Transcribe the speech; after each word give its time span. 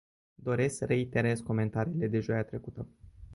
Doresc 0.43 0.75
să 0.77 0.85
reiterez 0.85 1.39
comentariile 1.39 2.07
de 2.07 2.19
joia 2.19 2.43
trecută. 2.43 2.87